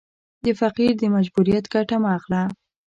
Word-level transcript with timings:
د 0.45 0.47
فقیر 0.59 0.91
د 0.97 1.03
مجبوریت 1.15 1.65
ګټه 1.73 1.95
مه 2.03 2.09
اخله. 2.17 2.41